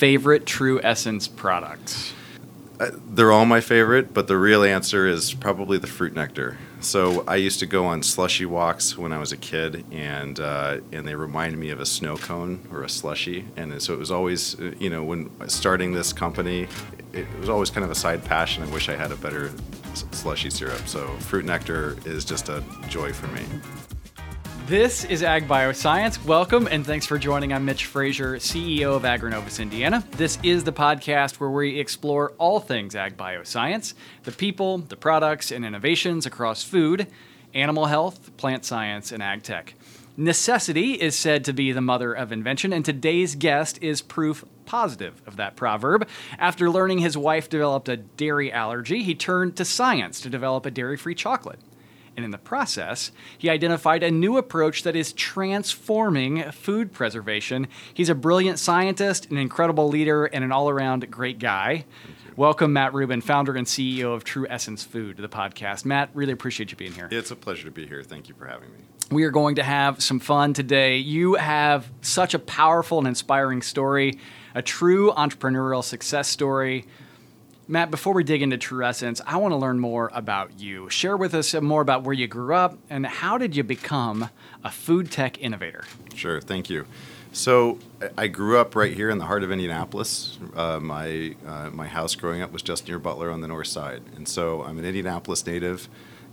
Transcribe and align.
favorite 0.00 0.46
True 0.46 0.80
Essence 0.82 1.28
product? 1.28 2.14
Uh, 2.80 2.88
they're 3.10 3.30
all 3.30 3.44
my 3.44 3.60
favorite, 3.60 4.14
but 4.14 4.28
the 4.28 4.36
real 4.38 4.64
answer 4.64 5.06
is 5.06 5.34
probably 5.34 5.76
the 5.76 5.86
fruit 5.86 6.14
nectar. 6.14 6.56
So 6.80 7.22
I 7.28 7.36
used 7.36 7.58
to 7.58 7.66
go 7.66 7.84
on 7.84 8.02
slushy 8.02 8.46
walks 8.46 8.96
when 8.96 9.12
I 9.12 9.18
was 9.18 9.32
a 9.32 9.36
kid, 9.36 9.84
and 9.92 10.40
uh, 10.40 10.78
and 10.90 11.06
they 11.06 11.14
reminded 11.14 11.58
me 11.60 11.68
of 11.68 11.80
a 11.80 11.84
snow 11.84 12.16
cone 12.16 12.66
or 12.72 12.82
a 12.82 12.88
slushy, 12.88 13.44
and 13.56 13.82
so 13.82 13.92
it 13.92 13.98
was 13.98 14.10
always, 14.10 14.58
uh, 14.58 14.72
you 14.78 14.88
know, 14.88 15.04
when 15.04 15.28
starting 15.50 15.92
this 15.92 16.14
company, 16.14 16.66
it 17.12 17.26
was 17.38 17.50
always 17.50 17.68
kind 17.68 17.84
of 17.84 17.90
a 17.90 17.94
side 17.94 18.24
passion. 18.24 18.62
I 18.62 18.68
wish 18.72 18.88
I 18.88 18.96
had 18.96 19.12
a 19.12 19.16
better 19.16 19.52
slushy 20.12 20.48
syrup. 20.48 20.88
So 20.88 21.08
fruit 21.28 21.44
nectar 21.44 21.98
is 22.06 22.24
just 22.24 22.48
a 22.48 22.64
joy 22.88 23.12
for 23.12 23.26
me. 23.26 23.42
This 24.70 25.04
is 25.04 25.24
Ag 25.24 25.48
Bioscience. 25.48 26.24
Welcome 26.24 26.68
and 26.68 26.86
thanks 26.86 27.04
for 27.04 27.18
joining. 27.18 27.52
I'm 27.52 27.64
Mitch 27.64 27.86
Frazier, 27.86 28.36
CEO 28.36 28.94
of 28.94 29.02
Agrinovus 29.02 29.58
Indiana. 29.58 30.06
This 30.12 30.38
is 30.44 30.62
the 30.62 30.72
podcast 30.72 31.40
where 31.40 31.50
we 31.50 31.80
explore 31.80 32.34
all 32.38 32.60
things 32.60 32.94
Ag 32.94 33.16
Bioscience 33.16 33.94
the 34.22 34.30
people, 34.30 34.78
the 34.78 34.94
products, 34.94 35.50
and 35.50 35.64
innovations 35.64 36.24
across 36.24 36.62
food, 36.62 37.08
animal 37.52 37.86
health, 37.86 38.36
plant 38.36 38.64
science, 38.64 39.10
and 39.10 39.24
ag 39.24 39.42
tech. 39.42 39.74
Necessity 40.16 40.92
is 40.92 41.16
said 41.16 41.44
to 41.46 41.52
be 41.52 41.72
the 41.72 41.80
mother 41.80 42.12
of 42.12 42.30
invention, 42.30 42.72
and 42.72 42.84
today's 42.84 43.34
guest 43.34 43.76
is 43.82 44.00
proof 44.00 44.44
positive 44.66 45.20
of 45.26 45.34
that 45.34 45.56
proverb. 45.56 46.06
After 46.38 46.70
learning 46.70 46.98
his 46.98 47.18
wife 47.18 47.48
developed 47.48 47.88
a 47.88 47.96
dairy 47.96 48.52
allergy, 48.52 49.02
he 49.02 49.16
turned 49.16 49.56
to 49.56 49.64
science 49.64 50.20
to 50.20 50.30
develop 50.30 50.64
a 50.64 50.70
dairy 50.70 50.96
free 50.96 51.16
chocolate. 51.16 51.58
And 52.16 52.24
in 52.24 52.30
the 52.30 52.38
process, 52.38 53.12
he 53.38 53.48
identified 53.48 54.02
a 54.02 54.10
new 54.10 54.36
approach 54.36 54.82
that 54.82 54.96
is 54.96 55.12
transforming 55.12 56.50
food 56.52 56.92
preservation. 56.92 57.68
He's 57.94 58.08
a 58.08 58.14
brilliant 58.14 58.58
scientist, 58.58 59.30
an 59.30 59.38
incredible 59.38 59.88
leader, 59.88 60.26
and 60.26 60.44
an 60.44 60.52
all 60.52 60.68
around 60.68 61.10
great 61.10 61.38
guy. 61.38 61.84
Welcome, 62.36 62.72
Matt 62.72 62.94
Rubin, 62.94 63.20
founder 63.20 63.54
and 63.54 63.66
CEO 63.66 64.14
of 64.14 64.24
True 64.24 64.46
Essence 64.48 64.84
Food, 64.84 65.16
to 65.16 65.22
the 65.22 65.28
podcast. 65.28 65.84
Matt, 65.84 66.10
really 66.14 66.32
appreciate 66.32 66.70
you 66.70 66.76
being 66.76 66.92
here. 66.92 67.08
It's 67.10 67.30
a 67.30 67.36
pleasure 67.36 67.64
to 67.64 67.70
be 67.70 67.86
here. 67.86 68.02
Thank 68.02 68.28
you 68.28 68.34
for 68.34 68.46
having 68.46 68.70
me. 68.72 68.78
We 69.10 69.24
are 69.24 69.30
going 69.30 69.56
to 69.56 69.62
have 69.62 70.02
some 70.02 70.20
fun 70.20 70.54
today. 70.54 70.98
You 70.98 71.34
have 71.34 71.90
such 72.00 72.32
a 72.32 72.38
powerful 72.38 72.98
and 72.98 73.08
inspiring 73.08 73.60
story, 73.60 74.18
a 74.54 74.62
true 74.62 75.10
entrepreneurial 75.12 75.82
success 75.82 76.28
story. 76.28 76.86
Matt, 77.70 77.92
before 77.92 78.14
we 78.14 78.24
dig 78.24 78.42
into 78.42 78.58
True 78.58 78.84
Essence, 78.84 79.20
I 79.24 79.36
want 79.36 79.52
to 79.52 79.56
learn 79.56 79.78
more 79.78 80.10
about 80.12 80.58
you. 80.58 80.90
Share 80.90 81.16
with 81.16 81.34
us 81.34 81.54
more 81.54 81.82
about 81.82 82.02
where 82.02 82.12
you 82.12 82.26
grew 82.26 82.52
up 82.52 82.76
and 82.90 83.06
how 83.06 83.38
did 83.38 83.54
you 83.54 83.62
become 83.62 84.28
a 84.64 84.72
food 84.72 85.12
tech 85.12 85.40
innovator? 85.40 85.84
Sure, 86.12 86.40
thank 86.40 86.68
you. 86.68 86.84
So 87.30 87.78
I 88.18 88.26
grew 88.26 88.58
up 88.58 88.74
right 88.74 88.92
here 88.92 89.08
in 89.08 89.18
the 89.18 89.26
heart 89.26 89.44
of 89.44 89.52
Indianapolis. 89.52 90.36
Uh, 90.56 90.80
my 90.80 91.36
uh, 91.46 91.70
my 91.70 91.86
house 91.86 92.16
growing 92.16 92.42
up 92.42 92.50
was 92.50 92.60
just 92.62 92.88
near 92.88 92.98
Butler 92.98 93.30
on 93.30 93.40
the 93.40 93.46
north 93.46 93.68
side, 93.68 94.02
and 94.16 94.26
so 94.26 94.64
I'm 94.64 94.76
an 94.80 94.84
Indianapolis 94.84 95.46
native. 95.46 95.88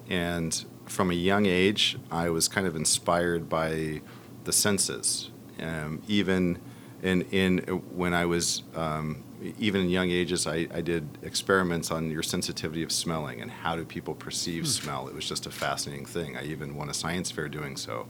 And 0.10 0.66
from 0.88 1.12
a 1.12 1.14
young 1.14 1.46
age, 1.46 2.00
I 2.10 2.32
was 2.32 2.48
kind 2.48 2.66
of 2.66 2.76
inspired 2.76 3.48
by 3.48 4.02
the 4.46 4.52
senses. 4.52 5.30
Um, 5.60 6.02
even 6.08 6.58
in 7.04 7.22
in 7.30 7.60
when 7.94 8.16
I 8.16 8.26
was 8.26 8.64
um, 8.76 9.24
even 9.60 9.82
in 9.82 9.90
young 9.90 10.10
ages, 10.10 10.48
I, 10.48 10.68
I, 10.74 10.82
did 10.82 11.08
experiments 11.22 11.92
on 11.92 12.10
your 12.10 12.24
sensitivity 12.24 12.84
of 12.84 12.92
smelling 12.92 13.42
and 13.42 13.52
how 13.52 13.76
do 13.76 13.86
people 13.86 14.16
perceive 14.16 14.64
hmm. 14.64 14.70
smell. 14.70 15.08
It 15.08 15.14
was 15.14 15.28
just 15.28 15.46
a 15.46 15.52
fascinating 15.52 16.06
thing. 16.06 16.36
I 16.38 16.44
even 16.46 16.76
won 16.76 16.90
a 16.90 16.94
science 16.94 17.30
fair 17.30 17.48
doing 17.48 17.78
so. 17.78 18.08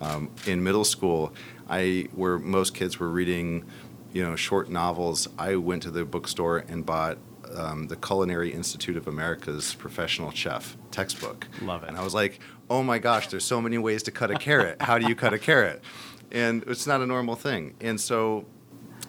Um, 0.00 0.30
in 0.46 0.62
middle 0.62 0.84
school, 0.84 1.34
I 1.68 2.08
where 2.12 2.38
most 2.38 2.74
kids 2.74 2.98
were 2.98 3.10
reading, 3.10 3.64
you 4.12 4.22
know, 4.22 4.36
short 4.36 4.70
novels. 4.70 5.28
I 5.38 5.56
went 5.56 5.82
to 5.82 5.90
the 5.90 6.04
bookstore 6.04 6.58
and 6.58 6.86
bought 6.86 7.18
um, 7.54 7.88
the 7.88 7.96
Culinary 7.96 8.52
Institute 8.52 8.96
of 8.96 9.08
America's 9.08 9.74
Professional 9.74 10.30
Chef 10.30 10.76
textbook. 10.90 11.48
Love 11.60 11.82
it. 11.82 11.88
And 11.88 11.98
I 11.98 12.04
was 12.04 12.14
like, 12.14 12.40
oh 12.70 12.82
my 12.82 12.98
gosh, 12.98 13.26
there's 13.28 13.44
so 13.44 13.60
many 13.60 13.76
ways 13.76 14.02
to 14.04 14.10
cut 14.10 14.30
a 14.30 14.36
carrot. 14.36 14.80
How 14.80 14.98
do 14.98 15.06
you 15.06 15.14
cut 15.14 15.34
a 15.34 15.38
carrot? 15.38 15.82
And 16.30 16.62
it's 16.66 16.86
not 16.86 17.00
a 17.00 17.06
normal 17.06 17.34
thing. 17.34 17.74
And 17.80 18.00
so 18.00 18.46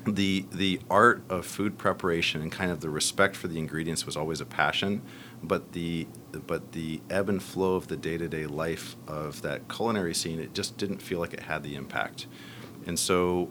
the 0.06 0.45
the 0.51 0.79
art 0.89 1.23
of 1.29 1.45
food 1.45 1.78
preparation 1.78 2.41
and 2.41 2.51
kind 2.51 2.72
of 2.72 2.81
the 2.81 2.89
respect 2.89 3.35
for 3.35 3.47
the 3.47 3.57
ingredients 3.57 4.06
was 4.06 4.17
always 4.17 4.41
a 4.41 4.45
passion, 4.45 5.01
but 5.44 5.73
the 5.73 6.07
but 6.47 6.72
the 6.72 7.01
ebb 7.09 7.29
and 7.29 7.41
flow 7.41 7.75
of 7.75 7.88
the 7.88 7.97
day 7.97 8.17
to 8.17 8.28
day 8.28 8.45
life 8.45 8.95
of 9.07 9.41
that 9.41 9.67
culinary 9.69 10.13
scene 10.13 10.39
it 10.39 10.53
just 10.53 10.78
didn't 10.78 11.01
feel 11.01 11.19
like 11.19 11.34
it 11.34 11.41
had 11.41 11.63
the 11.63 11.75
impact, 11.75 12.28
and 12.88 12.97
so 12.97 13.50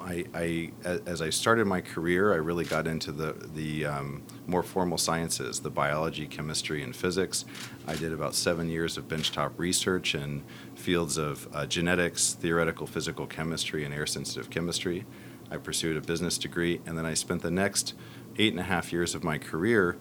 I, 0.00 0.24
I 0.34 0.72
as 0.84 1.20
I 1.22 1.30
started 1.30 1.66
my 1.66 1.80
career 1.80 2.32
I 2.32 2.36
really 2.36 2.64
got 2.64 2.86
into 2.86 3.10
the 3.10 3.32
the 3.54 3.86
um, 3.86 4.22
more 4.46 4.62
formal 4.62 4.98
sciences 4.98 5.60
the 5.60 5.70
biology 5.70 6.26
chemistry 6.26 6.82
and 6.82 6.94
physics. 6.94 7.44
I 7.86 7.96
did 7.96 8.12
about 8.12 8.34
seven 8.34 8.68
years 8.68 8.96
of 8.96 9.08
benchtop 9.08 9.52
research 9.56 10.14
in 10.14 10.44
fields 10.74 11.16
of 11.16 11.48
uh, 11.52 11.66
genetics, 11.66 12.34
theoretical 12.34 12.86
physical 12.86 13.26
chemistry, 13.26 13.84
and 13.84 13.92
air 13.92 14.06
sensitive 14.06 14.50
chemistry. 14.50 15.04
I 15.50 15.56
pursued 15.56 15.96
a 15.96 16.00
business 16.00 16.38
degree, 16.38 16.80
and 16.86 16.96
then 16.96 17.06
I 17.06 17.14
spent 17.14 17.42
the 17.42 17.50
next 17.50 17.94
eight 18.36 18.52
and 18.52 18.60
a 18.60 18.64
half 18.64 18.92
years 18.92 19.14
of 19.14 19.24
my 19.24 19.38
career 19.38 19.96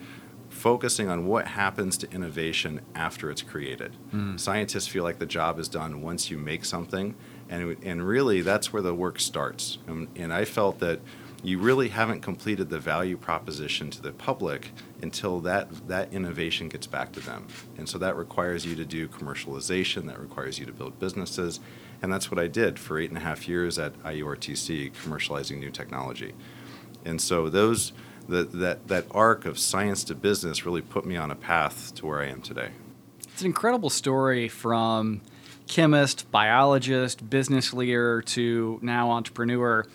focusing 0.49 1.09
on 1.09 1.25
what 1.25 1.47
happens 1.47 1.97
to 1.97 2.11
innovation 2.11 2.81
after 2.95 3.29
it's 3.29 3.41
created. 3.41 3.93
Mm. 4.13 4.39
Scientists 4.39 4.87
feel 4.87 5.03
like 5.03 5.19
the 5.19 5.25
job 5.25 5.59
is 5.59 5.67
done 5.67 6.01
once 6.01 6.31
you 6.31 6.37
make 6.37 6.65
something, 6.65 7.15
and, 7.49 7.77
and 7.83 8.07
really 8.07 8.41
that's 8.41 8.71
where 8.71 8.81
the 8.81 8.93
work 8.93 9.19
starts. 9.19 9.77
And, 9.87 10.07
and 10.15 10.33
I 10.33 10.45
felt 10.45 10.79
that 10.79 10.99
you 11.43 11.59
really 11.59 11.89
haven't 11.89 12.21
completed 12.21 12.69
the 12.69 12.79
value 12.79 13.15
proposition 13.15 13.89
to 13.91 14.01
the 14.01 14.11
public 14.11 14.71
until 15.01 15.39
that, 15.41 15.87
that 15.87 16.11
innovation 16.11 16.67
gets 16.67 16.87
back 16.87 17.11
to 17.13 17.19
them. 17.19 17.47
And 17.77 17.87
so 17.87 17.97
that 17.99 18.15
requires 18.15 18.65
you 18.65 18.75
to 18.75 18.85
do 18.85 19.07
commercialization, 19.07 20.07
that 20.07 20.19
requires 20.19 20.57
you 20.57 20.65
to 20.65 20.73
build 20.73 20.99
businesses, 20.99 21.59
and 22.01 22.11
that's 22.11 22.29
what 22.29 22.39
I 22.39 22.47
did 22.47 22.79
for 22.79 22.99
eight 22.99 23.09
and 23.09 23.17
a 23.17 23.21
half 23.21 23.47
years 23.47 23.79
at 23.79 23.93
IURTC, 24.03 24.93
commercializing 24.93 25.59
new 25.59 25.71
technology. 25.71 26.33
And 27.05 27.21
so 27.21 27.49
those 27.49 27.93
the, 28.27 28.43
that 28.43 28.87
that 28.89 29.05
arc 29.11 29.45
of 29.45 29.57
science 29.57 30.03
to 30.05 30.15
business 30.15 30.65
really 30.65 30.81
put 30.81 31.05
me 31.05 31.15
on 31.15 31.31
a 31.31 31.35
path 31.35 31.95
to 31.95 32.05
where 32.05 32.19
I 32.21 32.27
am 32.27 32.41
today. 32.41 32.69
It's 33.23 33.41
an 33.41 33.47
incredible 33.47 33.89
story 33.89 34.49
from 34.49 35.21
chemist, 35.67 36.29
biologist, 36.31 37.29
business 37.29 37.73
leader 37.73 38.21
to 38.21 38.79
now 38.81 39.11
entrepreneur. 39.11 39.85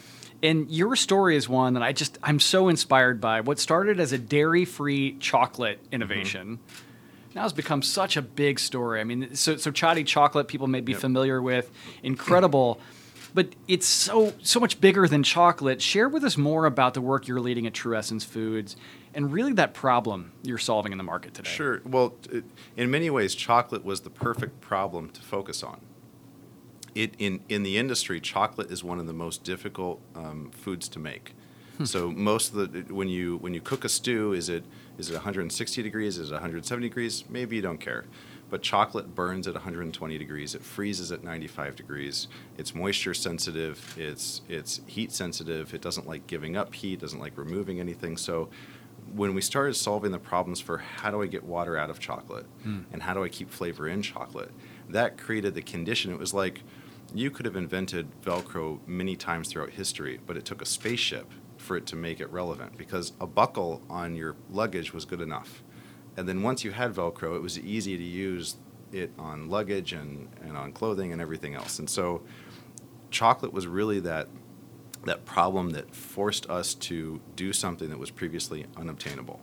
And 0.43 0.71
your 0.71 0.97
story 0.97 1.37
is 1.37 1.49
one 1.49 1.75
that 1.75 1.83
I 1.83 1.93
just 1.93 2.19
I'm 2.23 2.41
so 2.41 2.69
inspired 2.69 3.21
by. 3.21 3.43
What 3.43 3.59
started 3.59 4.01
as 4.01 4.13
a 4.13 4.19
dairy-free 4.19 5.19
chocolate 5.19 5.79
innovation. 5.93 6.57
Mm-hmm 6.57 6.89
now 7.35 7.43
has 7.43 7.53
become 7.53 7.83
such 7.83 8.17
a 8.17 8.23
big 8.23 8.59
story. 8.59 9.01
I 9.01 9.05
mean, 9.05 9.35
so 9.35 9.55
SoChatti 9.55 10.07
chocolate 10.07 10.49
people 10.49 10.67
may 10.67 10.81
be 10.81 10.93
yep. 10.93 11.01
familiar 11.01 11.41
with, 11.41 11.71
incredible. 12.03 12.81
but 13.35 13.49
it's 13.69 13.87
so 13.87 14.33
so 14.43 14.61
much 14.61 14.81
bigger 14.81 15.09
than 15.09 15.23
chocolate. 15.23 15.81
Share 15.81 16.09
with 16.09 16.25
us 16.25 16.37
more 16.37 16.67
about 16.67 16.95
the 16.95 17.01
work 17.01 17.27
you're 17.27 17.41
leading 17.41 17.67
at 17.67 17.75
True 17.75 17.97
Essence 17.97 18.25
Foods 18.25 18.77
and 19.15 19.33
really 19.33 19.53
that 19.55 19.75
problem 19.75 20.33
you're 20.43 20.59
solving 20.59 20.93
in 20.93 20.99
the 20.99 21.05
market 21.05 21.35
today. 21.35 21.51
Sure. 21.51 21.83
Well, 21.85 22.15
in 22.77 22.91
many 22.91 23.11
ways, 23.11 23.35
chocolate 23.35 23.85
was 23.85 24.01
the 24.01 24.11
perfect 24.11 24.61
problem 24.61 25.11
to 25.11 25.21
focus 25.21 25.63
on. 25.63 25.81
It, 26.95 27.15
in, 27.19 27.41
in 27.49 27.63
the 27.63 27.79
industry, 27.79 28.21
chocolate 28.21 28.71
is 28.71 28.85
one 28.85 28.99
of 28.99 29.07
the 29.07 29.13
most 29.13 29.45
difficult 29.45 30.01
um, 30.15 30.51
foods 30.51 30.89
to 30.91 30.99
make. 30.99 31.35
Hmm. 31.83 31.87
So 31.87 32.11
most 32.11 32.55
of 32.55 32.73
the 32.73 32.95
when 32.95 33.09
you 33.09 33.39
when 33.39 33.55
you 33.55 33.61
cook 33.61 33.85
a 33.85 33.89
stew, 33.89 34.33
is 34.33 34.49
it 34.49 34.65
is 34.99 35.11
it 35.11 35.15
160 35.15 35.83
degrees? 35.83 36.19
Is 36.19 36.31
it 36.31 36.35
170 36.35 36.89
degrees? 36.89 37.25
Maybe 37.29 37.57
you 37.57 37.63
don't 37.63 37.79
care. 37.81 38.05
But 38.51 38.63
chocolate 38.63 39.15
burns 39.15 39.49
at 39.49 39.55
120 39.55 40.19
degrees. 40.19 40.55
It 40.55 40.63
freezes 40.63 41.11
at 41.11 41.25
95 41.25 41.75
degrees. 41.75 42.29
It's 42.59 42.75
moisture 42.75 43.15
sensitive. 43.15 43.95
It's 43.99 44.43
it's 44.49 44.81
heat 44.87 45.13
sensitive. 45.13 45.75
It 45.75 45.81
doesn't 45.81 46.07
like 46.07 46.27
giving 46.27 46.57
up 46.57 46.75
heat. 46.75 47.01
Doesn't 47.01 47.21
like 47.21 47.37
removing 47.37 47.81
anything. 47.81 48.17
So 48.17 48.49
when 49.15 49.35
we 49.35 49.41
started 49.41 49.75
solving 49.75 50.13
the 50.13 50.19
problems 50.19 50.61
for 50.61 50.79
how 50.79 51.11
do 51.11 51.23
I 51.23 51.27
get 51.27 51.43
water 51.43 51.77
out 51.77 51.91
of 51.91 51.99
chocolate 51.99 52.47
hmm. 52.63 52.83
and 52.93 53.03
how 53.03 53.13
do 53.13 53.25
I 53.25 53.29
keep 53.29 53.51
flavor 53.51 53.89
in 53.89 54.01
chocolate, 54.01 54.53
that 54.89 55.19
created 55.19 55.55
the 55.55 55.63
condition. 55.63 56.13
It 56.13 56.19
was 56.19 56.33
like 56.33 56.63
you 57.15 57.31
could 57.31 57.45
have 57.45 57.57
invented 57.57 58.09
Velcro 58.23 58.79
many 58.87 59.17
times 59.17 59.49
throughout 59.49 59.71
history, 59.71 60.21
but 60.27 60.37
it 60.37 60.45
took 60.45 60.63
a 60.63 60.65
spaceship 60.65 61.27
for 61.63 61.77
it 61.77 61.87
to 61.87 61.97
make 61.97 62.21
it 62.21 62.31
relevant 62.31 62.77
because 62.77 63.13
a 63.21 63.27
buckle 63.27 63.83
on 63.89 64.15
your 64.15 64.37
luggage 64.51 64.93
was 64.93 65.05
good 65.05 65.21
enough. 65.21 65.63
And 66.17 66.29
then 66.29 66.43
once 66.43 66.65
you 66.65 66.73
had 66.73 66.93
Velcro, 66.93 67.37
it 67.37 67.43
was 67.43 67.59
easy 67.59 67.97
to 67.97 68.03
use 68.03 68.57
it 68.93 69.11
on 69.19 69.49
luggage 69.49 69.93
and, 69.93 70.29
and 70.43 70.57
on 70.57 70.73
clothing 70.73 71.13
and 71.13 71.23
everything 71.23 71.55
else. 71.55 71.79
And 71.79 71.89
so 71.89 72.23
chocolate 73.11 73.53
was 73.53 73.67
really 73.67 74.01
that 74.01 74.29
that 75.05 75.25
problem 75.25 75.71
that 75.71 75.93
forced 75.93 76.49
us 76.49 76.75
to 76.75 77.21
do 77.35 77.53
something 77.53 77.91
that 77.91 77.99
was 77.99 78.11
previously 78.11 78.67
unobtainable. 78.77 79.41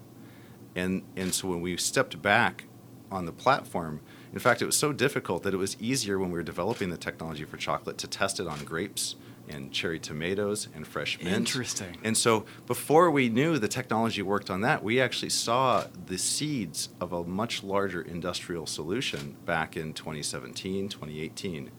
And 0.75 1.03
and 1.15 1.33
so 1.33 1.47
when 1.47 1.61
we 1.61 1.75
stepped 1.77 2.21
back 2.21 2.65
on 3.11 3.25
the 3.25 3.31
platform, 3.31 4.01
in 4.31 4.39
fact, 4.39 4.61
it 4.61 4.65
was 4.65 4.77
so 4.77 4.93
difficult 4.93 5.43
that 5.43 5.53
it 5.53 5.57
was 5.57 5.75
easier 5.81 6.19
when 6.19 6.29
we 6.29 6.37
were 6.37 6.43
developing 6.43 6.89
the 6.89 6.97
technology 6.97 7.43
for 7.43 7.57
chocolate 7.57 7.97
to 7.97 8.07
test 8.07 8.39
it 8.39 8.47
on 8.47 8.63
grapes 8.63 9.15
and 9.49 9.71
cherry 9.71 9.99
tomatoes 9.99 10.67
and 10.73 10.87
fresh 10.87 11.17
mint. 11.19 11.35
Interesting. 11.35 11.97
And 12.03 12.15
so 12.15 12.45
before 12.67 13.11
we 13.11 13.29
knew 13.29 13.57
the 13.57 13.67
technology 13.67 14.21
worked 14.21 14.49
on 14.49 14.61
that, 14.61 14.83
we 14.83 15.01
actually 15.01 15.29
saw 15.29 15.85
the 16.05 16.17
seeds 16.17 16.89
of 17.01 17.11
a 17.11 17.23
much 17.23 17.63
larger 17.63 18.01
industrial 18.01 18.65
solution 18.65 19.35
back 19.45 19.75
in 19.75 19.93
2017, 19.93 20.89
2018. 20.89 21.71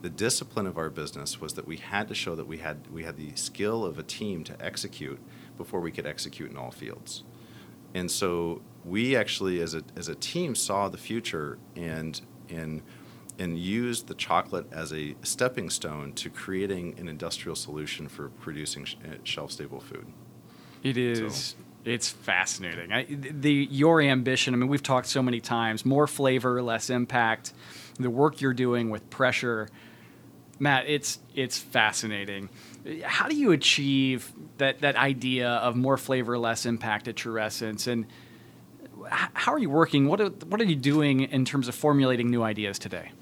The 0.00 0.10
discipline 0.10 0.66
of 0.66 0.78
our 0.78 0.90
business 0.90 1.40
was 1.40 1.54
that 1.54 1.66
we 1.66 1.76
had 1.76 2.08
to 2.08 2.14
show 2.14 2.34
that 2.34 2.46
we 2.46 2.58
had 2.58 2.86
we 2.92 3.02
had 3.02 3.16
the 3.16 3.34
skill 3.34 3.84
of 3.84 3.98
a 3.98 4.02
team 4.02 4.44
to 4.44 4.64
execute 4.64 5.18
before 5.56 5.80
we 5.80 5.90
could 5.90 6.06
execute 6.06 6.50
in 6.50 6.56
all 6.56 6.70
fields. 6.70 7.24
And 7.94 8.10
so 8.10 8.62
we 8.84 9.16
actually 9.16 9.60
as 9.60 9.74
a 9.74 9.82
as 9.96 10.08
a 10.08 10.14
team 10.14 10.54
saw 10.54 10.88
the 10.88 10.98
future 10.98 11.58
and 11.74 12.20
and 12.48 12.82
and 13.38 13.58
used 13.58 14.08
the 14.08 14.14
chocolate 14.14 14.66
as 14.72 14.92
a 14.92 15.14
stepping 15.22 15.70
stone 15.70 16.12
to 16.14 16.28
creating 16.28 16.98
an 16.98 17.08
industrial 17.08 17.54
solution 17.54 18.08
for 18.08 18.28
producing 18.28 18.84
sh- 18.84 18.96
uh, 19.04 19.14
shelf 19.22 19.52
stable 19.52 19.80
food. 19.80 20.06
It 20.82 20.96
is. 20.96 21.54
It's 21.84 22.10
fascinating. 22.10 22.92
I, 22.92 23.04
the 23.04 23.52
your 23.70 24.02
ambition. 24.02 24.52
I 24.54 24.56
mean, 24.56 24.68
we've 24.68 24.82
talked 24.82 25.06
so 25.06 25.22
many 25.22 25.40
times. 25.40 25.86
More 25.86 26.06
flavor, 26.06 26.62
less 26.62 26.90
impact. 26.90 27.52
The 27.98 28.10
work 28.10 28.40
you're 28.40 28.52
doing 28.52 28.90
with 28.90 29.08
pressure, 29.10 29.68
Matt. 30.58 30.88
It's 30.88 31.18
it's 31.34 31.58
fascinating. 31.58 32.48
How 33.02 33.28
do 33.28 33.36
you 33.36 33.52
achieve 33.52 34.32
that 34.58 34.80
that 34.80 34.96
idea 34.96 35.48
of 35.48 35.76
more 35.76 35.96
flavor, 35.96 36.38
less 36.38 36.66
impact 36.66 37.08
at 37.08 37.16
True 37.16 37.40
Essence? 37.40 37.86
And 37.86 38.06
how 39.08 39.52
are 39.52 39.58
you 39.58 39.70
working? 39.70 40.08
What 40.08 40.20
are, 40.20 40.28
what 40.28 40.60
are 40.60 40.64
you 40.64 40.76
doing 40.76 41.20
in 41.20 41.44
terms 41.44 41.68
of 41.68 41.74
formulating 41.74 42.30
new 42.30 42.42
ideas 42.42 42.78
today? 42.78 43.12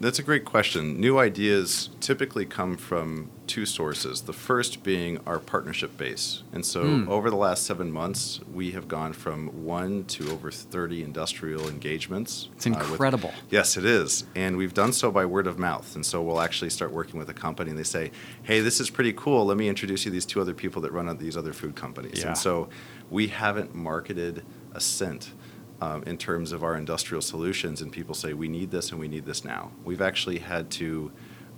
That's 0.00 0.20
a 0.20 0.22
great 0.22 0.44
question. 0.44 1.00
New 1.00 1.18
ideas 1.18 1.90
typically 2.00 2.44
come 2.46 2.76
from 2.76 3.30
two 3.48 3.66
sources. 3.66 4.20
The 4.22 4.32
first 4.32 4.84
being 4.84 5.18
our 5.26 5.40
partnership 5.40 5.96
base. 5.98 6.44
And 6.52 6.64
so 6.64 6.84
Hmm. 6.84 7.08
over 7.08 7.30
the 7.30 7.36
last 7.36 7.64
seven 7.64 7.90
months, 7.90 8.38
we 8.52 8.70
have 8.72 8.86
gone 8.86 9.12
from 9.12 9.64
one 9.64 10.04
to 10.04 10.30
over 10.30 10.52
30 10.52 11.02
industrial 11.02 11.68
engagements. 11.68 12.48
It's 12.54 12.66
uh, 12.66 12.70
with- 12.70 12.90
incredible. 12.90 13.32
yes, 13.50 13.76
it 13.76 13.84
is. 13.84 14.24
And 14.36 14.56
we've 14.56 14.74
done 14.74 14.92
so 14.92 15.10
by 15.10 15.24
word 15.24 15.48
of 15.48 15.58
mouth. 15.58 15.96
And 15.96 16.06
so 16.06 16.22
we'll 16.22 16.40
actually 16.40 16.70
start 16.70 16.92
working 16.92 17.18
with 17.18 17.28
a 17.28 17.34
company 17.34 17.70
and 17.70 17.78
they 17.78 17.82
say, 17.84 18.12
hey, 18.44 18.60
this 18.60 18.78
is 18.80 18.90
pretty 18.90 19.12
cool. 19.14 19.46
Let 19.46 19.56
me 19.56 19.68
introduce 19.68 20.04
you 20.04 20.10
to 20.10 20.14
these 20.14 20.26
two 20.26 20.40
other 20.40 20.54
people 20.54 20.80
that 20.82 20.92
run 20.92 21.08
these 21.18 21.36
other 21.36 21.52
food 21.52 21.74
companies. 21.74 22.20
Yeah. 22.20 22.28
And 22.28 22.38
so 22.38 22.68
we 23.10 23.28
haven't 23.28 23.74
marketed 23.74 24.44
a 24.74 24.80
cent 24.80 25.32
um, 25.80 26.02
in 26.04 26.18
terms 26.18 26.52
of 26.52 26.62
our 26.64 26.76
industrial 26.76 27.22
solutions, 27.22 27.80
and 27.80 27.92
people 27.92 28.14
say 28.14 28.32
we 28.32 28.48
need 28.48 28.70
this 28.70 28.90
and 28.90 29.00
we 29.00 29.08
need 29.08 29.24
this 29.24 29.44
now. 29.44 29.70
We've 29.84 30.02
actually 30.02 30.38
had 30.38 30.70
to 30.72 31.12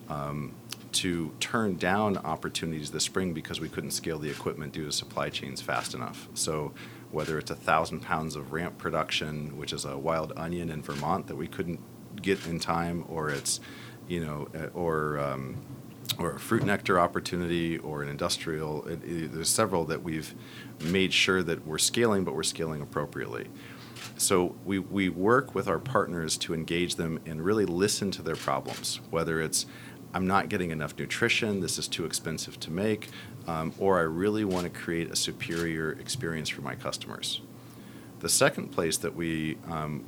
um, 0.08 0.54
to 0.92 1.32
turn 1.38 1.76
down 1.76 2.16
opportunities 2.18 2.90
this 2.90 3.04
spring 3.04 3.32
because 3.32 3.60
we 3.60 3.68
couldn't 3.68 3.92
scale 3.92 4.18
the 4.18 4.28
equipment 4.28 4.72
due 4.72 4.86
to 4.86 4.92
supply 4.92 5.30
chains 5.30 5.60
fast 5.60 5.94
enough. 5.94 6.28
So 6.34 6.72
whether 7.12 7.38
it's 7.38 7.50
a 7.50 7.54
thousand 7.54 8.00
pounds 8.00 8.36
of 8.36 8.52
ramp 8.52 8.76
production, 8.78 9.56
which 9.56 9.72
is 9.72 9.84
a 9.84 9.96
wild 9.96 10.32
onion 10.36 10.70
in 10.70 10.82
Vermont 10.82 11.26
that 11.28 11.36
we 11.36 11.46
couldn't 11.46 11.80
get 12.20 12.44
in 12.46 12.58
time, 12.58 13.04
or 13.08 13.30
it's 13.30 13.60
you 14.08 14.24
know, 14.24 14.48
uh, 14.54 14.66
or 14.74 15.18
um, 15.18 15.56
or 16.18 16.32
a 16.32 16.40
fruit 16.40 16.64
nectar 16.64 16.98
opportunity 16.98 17.78
or 17.78 18.02
an 18.02 18.08
industrial. 18.08 18.86
It, 18.86 19.04
it, 19.04 19.32
there's 19.32 19.48
several 19.48 19.84
that 19.86 20.02
we've 20.02 20.34
made 20.84 21.12
sure 21.12 21.42
that 21.42 21.66
we're 21.66 21.78
scaling, 21.78 22.24
but 22.24 22.34
we're 22.34 22.42
scaling 22.42 22.82
appropriately. 22.82 23.46
So 24.16 24.54
we, 24.64 24.78
we 24.78 25.08
work 25.08 25.54
with 25.54 25.68
our 25.68 25.78
partners 25.78 26.36
to 26.38 26.54
engage 26.54 26.96
them 26.96 27.20
and 27.26 27.44
really 27.44 27.66
listen 27.66 28.10
to 28.12 28.22
their 28.22 28.36
problems, 28.36 29.00
whether 29.10 29.40
it's 29.40 29.66
I'm 30.12 30.26
not 30.26 30.48
getting 30.48 30.70
enough 30.70 30.98
nutrition, 30.98 31.60
this 31.60 31.78
is 31.78 31.86
too 31.86 32.04
expensive 32.04 32.58
to 32.60 32.70
make, 32.72 33.08
um, 33.46 33.72
or 33.78 33.98
I 33.98 34.02
really 34.02 34.44
want 34.44 34.64
to 34.64 34.70
create 34.70 35.10
a 35.10 35.16
superior 35.16 35.92
experience 35.92 36.48
for 36.48 36.62
my 36.62 36.74
customers. 36.74 37.40
The 38.18 38.28
second 38.28 38.72
place 38.72 38.96
that 38.98 39.14
we 39.14 39.56
um, 39.68 40.04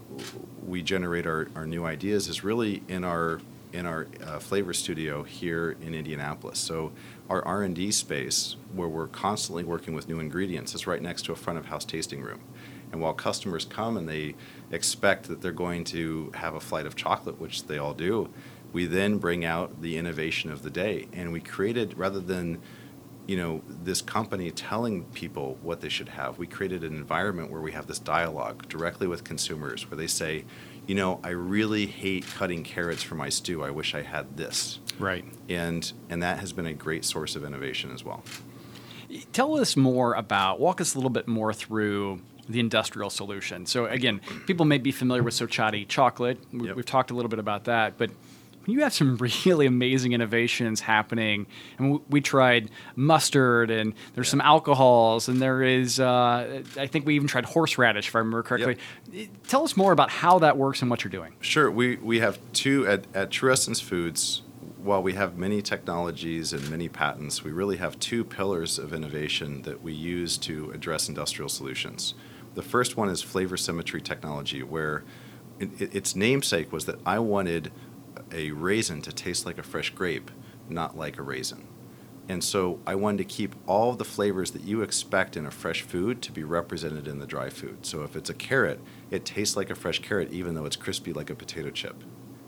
we 0.67 0.83
generate 0.83 1.27
our, 1.27 1.49
our 1.55 1.67
new 1.67 1.85
ideas 1.85 2.29
is 2.29 2.45
really 2.45 2.83
in 2.89 3.05
our 3.05 3.41
in 3.73 3.87
our 3.87 4.07
uh, 4.23 4.39
flavor 4.39 4.75
studio 4.75 5.23
here 5.23 5.77
in 5.81 5.95
Indianapolis. 5.95 6.59
So 6.59 6.93
our 7.31 7.43
R 7.45 7.63
and 7.63 7.75
D 7.75 7.91
space, 7.91 8.57
where 8.75 8.89
we're 8.89 9.07
constantly 9.07 9.65
working 9.65 9.95
with 9.95 10.09
new 10.09 10.21
ingredients, 10.21 10.75
is 10.75 10.87
right 10.87 11.01
next 11.01 11.23
to 11.27 11.33
a 11.33 11.37
front 11.37 11.59
of 11.59 11.67
house 11.67 11.85
tasting 11.85 12.21
room. 12.21 12.41
And 12.93 13.01
while 13.01 13.15
customers 13.15 13.65
come 13.65 13.97
and 13.97 14.09
they 14.09 14.35
expect 14.71 15.29
that 15.29 15.41
they're 15.41 15.51
going 15.53 15.85
to 15.85 16.31
have 16.35 16.55
a 16.55 16.61
flight 16.61 16.87
of 16.87 16.95
chocolate, 16.95 17.41
which 17.41 17.67
they 17.67 17.79
all 17.79 17.95
do, 17.95 18.29
we 18.73 18.87
then 18.87 19.19
bring 19.19 19.45
out 19.45 19.81
the 19.83 19.97
innovation 19.97 20.51
of 20.53 20.63
the 20.63 20.71
day. 20.71 21.09
And 21.13 21.33
we 21.33 21.41
created 21.41 21.97
rather 21.99 22.21
than 22.21 22.61
you 23.27 23.37
know 23.37 23.63
this 23.69 24.03
company 24.03 24.51
telling 24.51 25.05
people 25.05 25.57
what 25.63 25.81
they 25.81 25.89
should 25.89 26.09
have 26.09 26.39
we 26.39 26.47
created 26.47 26.83
an 26.83 26.93
environment 26.97 27.53
where 27.53 27.61
we 27.61 27.71
have 27.71 27.87
this 27.87 28.01
dialogue 28.01 28.69
directly 28.69 29.07
with 29.07 29.23
consumers 29.23 29.89
where 29.89 29.97
they 29.97 30.09
say 30.09 30.45
you 30.89 30.95
know 30.97 31.21
i 31.23 31.29
really 31.29 31.87
hate 31.87 32.27
cutting 32.35 32.65
carrots 32.65 33.01
for 33.01 33.15
my 33.15 33.29
stew 33.29 33.63
i 33.63 33.71
wish 33.71 33.95
i 33.95 34.03
had 34.03 34.37
this 34.37 34.81
Right. 34.99 35.25
and 35.49 35.93
and 36.11 36.21
that 36.25 36.41
has 36.41 36.53
been 36.53 36.67
a 36.67 36.73
great 36.75 37.05
source 37.05 37.37
of 37.37 37.45
innovation 37.45 37.93
as 37.93 38.03
well 38.05 38.25
Tell 39.33 39.59
us 39.59 39.77
more 39.77 40.15
about, 40.15 40.59
walk 40.59 40.81
us 40.81 40.95
a 40.95 40.99
little 40.99 41.11
bit 41.11 41.29
more 41.29 41.53
through 41.53 42.21
the 42.53 42.61
industrial 42.61 43.11
solution. 43.11 43.67
So, 43.67 43.87
again, 43.87 44.21
people 44.47 44.65
may 44.67 44.79
be 44.79 44.93
familiar 44.93 45.23
with 45.23 45.35
SoChatti 45.35 45.89
chocolate. 45.89 46.39
We- 46.53 46.69
Yep. 46.69 46.77
We've 46.77 46.87
talked 46.87 47.11
a 47.11 47.15
little 47.15 47.29
bit 47.29 47.39
about 47.41 47.65
that, 47.65 47.99
but 47.99 48.11
you 48.67 48.81
have 48.83 48.95
some 48.95 49.17
really 49.45 49.67
amazing 49.67 50.13
innovations 50.13 50.81
happening. 50.81 51.47
And 51.79 51.93
we, 51.95 51.99
we 52.09 52.21
tried 52.21 52.71
mustard, 52.95 53.71
and 53.71 53.95
there's 54.15 54.29
some 54.29 54.41
alcohols, 54.41 55.29
and 55.29 55.43
there 55.43 55.63
is, 55.63 55.99
uh, 55.99 56.63
I 56.79 56.87
think 56.87 57.05
we 57.05 57.17
even 57.17 57.27
tried 57.27 57.45
horseradish, 57.47 58.07
if 58.09 58.15
I 58.15 58.21
remember 58.21 58.43
correctly. 58.45 58.79
Tell 59.49 59.65
us 59.65 59.77
more 59.77 59.91
about 59.93 60.11
how 60.11 60.39
that 60.39 60.57
works 60.57 60.81
and 60.83 60.91
what 60.91 61.03
you're 61.03 61.11
doing. 61.11 61.35
Sure. 61.41 61.69
We, 61.71 61.97
we 61.97 62.21
have 62.21 62.39
two 62.53 62.87
at, 62.87 63.05
at 63.15 63.31
True 63.33 63.51
Essence 63.53 63.81
Foods. 63.81 64.43
While 64.83 65.03
we 65.05 65.13
have 65.13 65.39
many 65.39 65.63
technologies 65.63 66.53
and 66.53 66.69
many 66.69 66.89
patents, 66.89 67.45
we 67.45 67.53
really 67.53 67.77
have 67.77 68.01
two 68.01 68.25
pillars 68.25 68.81
of 68.81 68.93
innovation 68.93 69.63
that 69.63 69.81
we 69.81 69.93
use 69.93 70.37
to 70.39 70.73
address 70.73 71.09
industrial 71.09 71.49
solutions. 71.49 72.15
The 72.55 72.63
first 72.63 72.97
one 72.97 73.09
is 73.09 73.23
flavor 73.23 73.57
symmetry 73.57 74.01
technology, 74.01 74.63
where 74.63 75.05
it, 75.59 75.81
it- 75.81 75.95
its 75.95 76.17
namesake 76.17 76.73
was 76.73 76.87
that 76.87 76.99
I 77.07 77.19
wanted 77.19 77.73
a 78.33 78.51
raisin 78.53 79.03
to 79.03 79.13
taste 79.13 79.47
like 79.47 79.59
a 79.59 79.63
fresh 79.63 79.91
grape, 79.91 80.31
not 80.69 80.97
like 80.97 81.19
a 81.19 81.23
raisin. 81.23 81.67
And 82.29 82.43
so 82.43 82.79
I 82.87 82.95
wanted 82.95 83.19
to 83.19 83.25
keep 83.25 83.55
all 83.67 83.95
the 83.95 84.05
flavors 84.05 84.53
that 84.53 84.63
you 84.63 84.83
expect 84.83 85.37
in 85.37 85.45
a 85.45 85.51
fresh 85.51 85.83
food 85.83 86.23
to 86.23 86.33
be 86.33 86.45
represented 86.45 87.09
in 87.09 87.19
the 87.19 87.27
dry 87.27 87.51
food. 87.51 87.85
So 87.85 88.03
if 88.05 88.15
it's 88.17 88.31
a 88.31 88.35
carrot, 88.35 88.81
it 89.11 89.25
tastes 89.25 89.57
like 89.57 89.71
a 89.71 89.75
fresh 89.75 89.99
carrot 89.99 90.31
even 90.33 90.55
though 90.55 90.65
it's 90.65 90.77
crispy 90.77 91.13
like 91.13 91.31
a 91.31 91.35
potato 91.35 91.71
chip. 91.71 91.97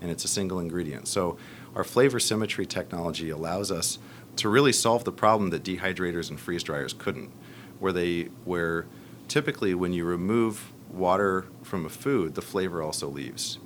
And 0.01 0.09
it's 0.09 0.23
a 0.23 0.29
single 0.29 0.59
ingredient. 0.59 1.07
So 1.07 1.37
our 1.75 1.83
flavor 1.83 2.19
symmetry 2.19 2.65
technology 2.65 3.29
allows 3.29 3.69
us 3.71 3.99
to 4.37 4.49
really 4.49 4.73
solve 4.73 5.03
the 5.03 5.11
problem 5.11 5.49
that 5.49 5.63
dehydrators 5.63 6.29
and 6.29 6.39
freeze 6.39 6.63
dryers 6.63 6.93
couldn't, 6.93 7.31
where 7.79 7.91
they 7.91 8.23
where 8.45 8.85
typically 9.27 9.73
when 9.73 9.93
you 9.93 10.05
remove 10.05 10.71
water 10.91 11.45
from 11.63 11.85
a 11.85 11.89
food, 11.89 12.35
the 12.35 12.41
flavor 12.41 12.81
also 12.81 13.07
leaves. 13.07 13.59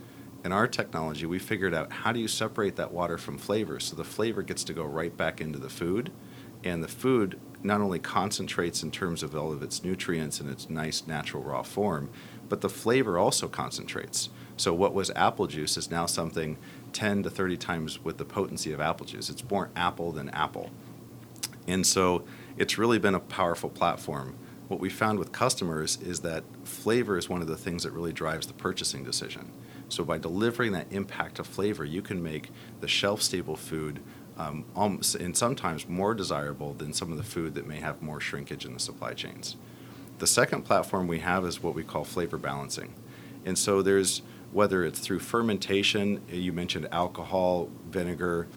In 0.43 0.51
our 0.51 0.67
technology, 0.67 1.25
we 1.25 1.37
figured 1.37 1.73
out 1.73 1.91
how 1.91 2.11
do 2.11 2.19
you 2.19 2.27
separate 2.27 2.75
that 2.77 2.93
water 2.93 3.17
from 3.17 3.37
flavor 3.37 3.79
so 3.79 3.95
the 3.95 4.05
flavor 4.05 4.41
gets 4.41 4.63
to 4.65 4.73
go 4.73 4.83
right 4.83 5.15
back 5.15 5.41
into 5.41 5.59
the 5.59 5.69
food, 5.69 6.11
and 6.63 6.83
the 6.83 6.87
food 6.87 7.39
not 7.61 7.81
only 7.81 7.99
concentrates 7.99 8.83
in 8.83 8.91
terms 8.91 9.21
of 9.21 9.35
all 9.35 9.51
of 9.51 9.61
its 9.61 9.83
nutrients 9.83 10.39
and 10.39 10.49
its 10.49 10.69
nice 10.69 11.05
natural 11.07 11.43
raw 11.43 11.61
form, 11.61 12.09
but 12.47 12.61
the 12.61 12.69
flavor 12.69 13.17
also 13.17 13.47
concentrates. 13.47 14.29
So 14.55 14.73
what 14.73 14.93
was 14.93 15.11
apple 15.11 15.47
juice 15.47 15.77
is 15.77 15.91
now 15.91 16.05
something 16.05 16.57
10 16.93 17.23
to 17.23 17.29
30 17.29 17.57
times 17.57 18.03
with 18.03 18.17
the 18.17 18.25
potency 18.25 18.71
of 18.71 18.79
apple 18.79 19.05
juice. 19.05 19.29
It's 19.29 19.49
more 19.49 19.69
apple 19.75 20.11
than 20.11 20.29
apple. 20.29 20.71
And 21.67 21.85
so 21.85 22.23
it's 22.57 22.77
really 22.77 22.97
been 22.97 23.15
a 23.15 23.19
powerful 23.19 23.69
platform. 23.69 24.35
What 24.69 24.79
we 24.79 24.89
found 24.89 25.17
with 25.17 25.31
customers 25.31 25.97
is 25.99 26.19
that 26.19 26.43
flavor 26.63 27.17
is 27.17 27.27
one 27.27 27.41
of 27.41 27.47
the 27.47 27.57
things 27.57 27.83
that 27.83 27.91
really 27.91 28.13
drives 28.13 28.45
the 28.45 28.53
purchasing 28.53 29.03
decision. 29.03 29.51
So 29.89 30.03
by 30.03 30.19
delivering 30.19 30.73
that 30.73 30.85
impact 30.91 31.39
of 31.39 31.47
flavor, 31.47 31.83
you 31.83 32.03
can 32.03 32.21
make 32.21 32.51
the 32.79 32.87
shelf 32.87 33.23
stable 33.23 33.55
food 33.55 33.99
um, 34.37 34.65
almost, 34.75 35.15
and 35.15 35.35
sometimes 35.35 35.89
more 35.89 36.13
desirable 36.13 36.73
than 36.73 36.93
some 36.93 37.11
of 37.11 37.17
the 37.17 37.23
food 37.23 37.55
that 37.55 37.65
may 37.65 37.77
have 37.77 38.03
more 38.03 38.21
shrinkage 38.21 38.63
in 38.63 38.73
the 38.73 38.79
supply 38.79 39.13
chains. 39.13 39.57
The 40.19 40.27
second 40.27 40.65
platform 40.65 41.07
we 41.07 41.19
have 41.19 41.45
is 41.45 41.63
what 41.63 41.73
we 41.73 41.83
call 41.83 42.03
flavor 42.03 42.37
balancing. 42.37 42.93
And 43.45 43.57
so 43.57 43.81
there's 43.81 44.21
whether 44.51 44.83
it's 44.83 44.99
through 44.99 45.19
fermentation, 45.19 46.21
you 46.29 46.53
mentioned 46.53 46.87
alcohol, 46.91 47.69
vinegar, 47.89 48.47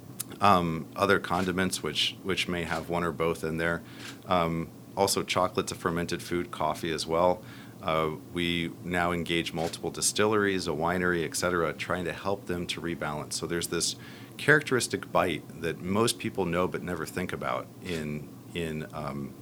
um, 0.43 0.87
other 0.95 1.19
condiments 1.19 1.83
which 1.83 2.17
which 2.23 2.49
may 2.49 2.65
have 2.65 2.91
one 2.91 3.03
or 3.03 3.13
both 3.13 3.45
in 3.45 3.57
there. 3.57 3.83
Um, 4.27 4.69
also, 4.97 5.23
chocolate's 5.23 5.73
a 5.73 5.75
fermented 5.75 6.23
food, 6.23 6.51
coffee 6.51 6.93
as 6.93 7.07
well. 7.07 7.43
Uh, 7.83 8.11
we 8.33 8.71
now 8.85 9.11
engage 9.11 9.53
multiple 9.53 9.91
distilleries, 9.91 10.69
a 10.69 10.71
winery, 10.71 11.25
et 11.25 11.37
cetera, 11.37 11.73
trying 11.73 12.05
to 12.05 12.13
help 12.13 12.47
them 12.47 12.67
to 12.69 12.81
rebalance. 12.81 13.33
So 13.33 13.47
there's 13.47 13.69
this 13.69 13.97
characteristic 14.37 15.11
bite 15.11 15.43
that 15.61 15.81
most 15.81 16.19
people 16.19 16.45
know 16.45 16.69
but 16.69 16.83
never 16.83 17.07
think 17.07 17.33
about 17.33 17.67
in 17.85 18.29
in 18.55 18.87
um, 18.93 19.35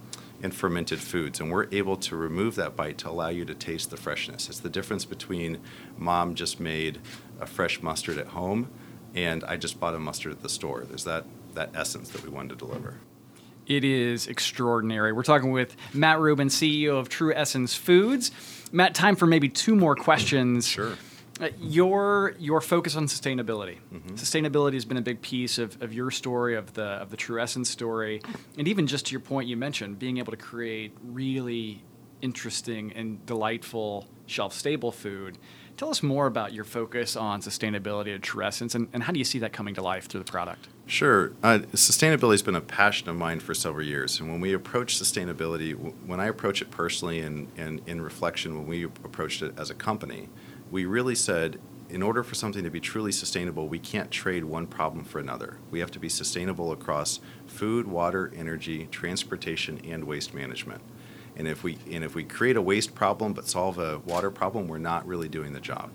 in 0.42 0.50
fermented 0.50 1.00
foods, 1.00 1.38
and 1.38 1.50
we're 1.50 1.68
able 1.70 1.96
to 1.98 2.16
remove 2.16 2.54
that 2.54 2.74
bite 2.74 2.96
to 2.96 3.10
allow 3.10 3.28
you 3.28 3.44
to 3.44 3.54
taste 3.54 3.90
the 3.90 3.96
freshness. 3.96 4.48
It's 4.48 4.60
the 4.60 4.70
difference 4.70 5.04
between 5.04 5.58
mom 5.98 6.34
just 6.34 6.58
made 6.58 6.98
a 7.38 7.46
fresh 7.46 7.82
mustard 7.82 8.16
at 8.16 8.28
home 8.28 8.70
and 9.14 9.44
I 9.44 9.56
just 9.56 9.80
bought 9.80 9.94
a 9.94 9.98
mustard 9.98 10.32
at 10.32 10.42
the 10.42 10.48
store. 10.48 10.84
There's 10.84 11.04
that 11.04 11.24
that 11.54 11.70
essence 11.74 12.10
that 12.10 12.22
we 12.22 12.30
wanted 12.30 12.50
to 12.50 12.66
deliver. 12.66 12.98
It 13.70 13.84
is 13.84 14.26
extraordinary. 14.26 15.12
We're 15.12 15.22
talking 15.22 15.52
with 15.52 15.76
Matt 15.94 16.18
Rubin, 16.18 16.48
CEO 16.48 16.98
of 16.98 17.08
True 17.08 17.32
Essence 17.32 17.72
Foods. 17.72 18.32
Matt, 18.72 18.96
time 18.96 19.14
for 19.14 19.26
maybe 19.26 19.48
two 19.48 19.76
more 19.76 19.94
questions. 19.94 20.66
Sure. 20.66 20.96
Uh, 21.40 21.50
your 21.60 22.34
your 22.40 22.60
focus 22.60 22.96
on 22.96 23.06
sustainability. 23.06 23.78
Mm-hmm. 23.94 24.16
Sustainability 24.16 24.74
has 24.74 24.84
been 24.84 24.96
a 24.96 25.02
big 25.02 25.22
piece 25.22 25.56
of, 25.56 25.80
of 25.80 25.94
your 25.94 26.10
story, 26.10 26.56
of 26.56 26.74
the 26.74 26.82
of 26.82 27.10
the 27.10 27.16
True 27.16 27.40
Essence 27.40 27.70
story, 27.70 28.20
and 28.58 28.66
even 28.66 28.88
just 28.88 29.06
to 29.06 29.12
your 29.12 29.20
point 29.20 29.48
you 29.48 29.56
mentioned, 29.56 30.00
being 30.00 30.18
able 30.18 30.32
to 30.32 30.36
create 30.36 30.92
really 31.04 31.84
interesting 32.22 32.92
and 32.94 33.24
delightful 33.24 34.08
shelf 34.26 34.52
stable 34.52 34.90
food. 34.90 35.38
Tell 35.76 35.90
us 35.90 36.02
more 36.02 36.26
about 36.26 36.52
your 36.52 36.64
focus 36.64 37.14
on 37.14 37.40
sustainability 37.40 38.16
at 38.16 38.22
True 38.22 38.44
Essence, 38.44 38.74
and, 38.74 38.88
and 38.92 39.04
how 39.04 39.12
do 39.12 39.20
you 39.20 39.24
see 39.24 39.38
that 39.38 39.52
coming 39.52 39.76
to 39.76 39.80
life 39.80 40.08
through 40.08 40.24
the 40.24 40.30
product? 40.30 40.66
Sure. 40.90 41.30
Uh, 41.40 41.60
sustainability 41.72 42.32
has 42.32 42.42
been 42.42 42.56
a 42.56 42.60
passion 42.60 43.08
of 43.08 43.14
mine 43.14 43.38
for 43.38 43.54
several 43.54 43.86
years. 43.86 44.18
And 44.18 44.28
when 44.28 44.40
we 44.40 44.52
approach 44.52 44.98
sustainability, 44.98 45.72
when 46.04 46.18
I 46.18 46.26
approach 46.26 46.60
it 46.62 46.72
personally 46.72 47.20
and, 47.20 47.46
and 47.56 47.80
in 47.86 48.00
reflection, 48.00 48.58
when 48.58 48.66
we 48.66 48.82
approached 48.82 49.40
it 49.40 49.56
as 49.56 49.70
a 49.70 49.74
company, 49.74 50.28
we 50.68 50.86
really 50.86 51.14
said 51.14 51.60
in 51.88 52.02
order 52.02 52.24
for 52.24 52.34
something 52.34 52.64
to 52.64 52.70
be 52.70 52.80
truly 52.80 53.12
sustainable, 53.12 53.68
we 53.68 53.78
can't 53.78 54.10
trade 54.10 54.44
one 54.44 54.66
problem 54.66 55.04
for 55.04 55.20
another. 55.20 55.58
We 55.70 55.78
have 55.78 55.92
to 55.92 56.00
be 56.00 56.08
sustainable 56.08 56.72
across 56.72 57.20
food, 57.46 57.86
water, 57.86 58.32
energy, 58.34 58.88
transportation, 58.90 59.80
and 59.84 60.02
waste 60.02 60.34
management. 60.34 60.80
And 61.36 61.46
if 61.46 61.62
we 61.62 61.78
and 61.88 62.02
if 62.02 62.16
we 62.16 62.24
create 62.24 62.56
a 62.56 62.62
waste 62.62 62.96
problem 62.96 63.32
but 63.32 63.46
solve 63.46 63.78
a 63.78 64.00
water 64.00 64.32
problem, 64.32 64.66
we're 64.66 64.78
not 64.78 65.06
really 65.06 65.28
doing 65.28 65.52
the 65.52 65.60
job. 65.60 65.90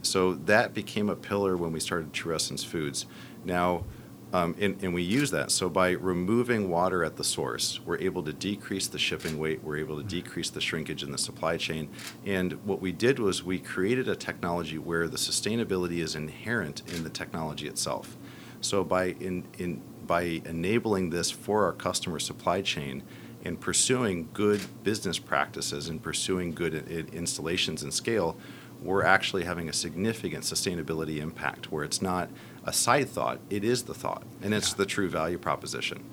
So 0.00 0.32
that 0.32 0.72
became 0.72 1.10
a 1.10 1.16
pillar 1.16 1.54
when 1.54 1.70
we 1.70 1.80
started 1.80 2.14
True 2.14 2.34
Essence 2.34 2.64
Foods. 2.64 3.04
Now, 3.44 3.84
um, 4.32 4.54
and, 4.58 4.82
and, 4.82 4.94
we 4.94 5.02
use 5.02 5.30
that. 5.30 5.50
So 5.50 5.68
by 5.68 5.90
removing 5.90 6.70
water 6.70 7.04
at 7.04 7.16
the 7.16 7.24
source, 7.24 7.80
we're 7.84 7.98
able 7.98 8.22
to 8.22 8.32
decrease 8.32 8.86
the 8.86 8.98
shipping 8.98 9.38
weight. 9.38 9.62
We're 9.62 9.76
able 9.76 9.96
to 9.98 10.02
decrease 10.02 10.48
the 10.48 10.60
shrinkage 10.60 11.02
in 11.02 11.12
the 11.12 11.18
supply 11.18 11.56
chain. 11.56 11.90
And 12.24 12.52
what 12.64 12.80
we 12.80 12.92
did 12.92 13.18
was 13.18 13.42
we 13.42 13.58
created 13.58 14.08
a 14.08 14.16
technology 14.16 14.78
where 14.78 15.06
the 15.06 15.18
sustainability 15.18 15.98
is 15.98 16.14
inherent 16.14 16.82
in 16.94 17.04
the 17.04 17.10
technology 17.10 17.68
itself. 17.68 18.16
So 18.60 18.84
by 18.84 19.16
in, 19.20 19.44
in 19.58 19.82
by 20.06 20.42
enabling 20.44 21.10
this 21.10 21.30
for 21.30 21.64
our 21.64 21.72
customer 21.72 22.18
supply 22.18 22.62
chain, 22.62 23.02
and 23.44 23.60
pursuing 23.60 24.28
good 24.32 24.60
business 24.84 25.18
practices 25.18 25.88
and 25.88 26.02
pursuing 26.02 26.52
good 26.52 26.74
installations 27.12 27.82
and 27.82 27.92
scale, 27.92 28.36
we're 28.80 29.04
actually 29.04 29.44
having 29.44 29.68
a 29.68 29.72
significant 29.72 30.44
sustainability 30.44 31.18
impact 31.18 31.70
where 31.70 31.84
it's 31.84 32.02
not 32.02 32.28
a 32.64 32.72
side 32.72 33.08
thought, 33.08 33.40
it 33.50 33.64
is 33.64 33.84
the 33.84 33.94
thought, 33.94 34.24
and 34.42 34.54
it's 34.54 34.70
yeah. 34.70 34.76
the 34.78 34.86
true 34.86 35.08
value 35.08 35.38
proposition. 35.38 36.04